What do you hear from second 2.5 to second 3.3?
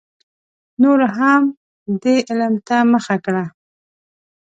ته مخه